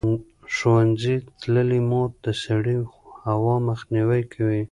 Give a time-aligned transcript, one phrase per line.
[0.55, 2.77] ښوونځې تللې مور د سړې
[3.27, 4.59] هوا مخنیوی کوي.